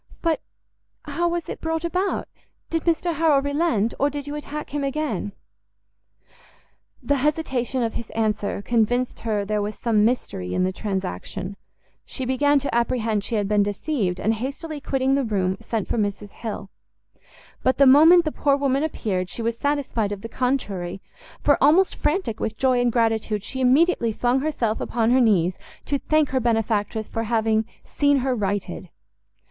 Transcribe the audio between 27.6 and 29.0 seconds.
seen her righted.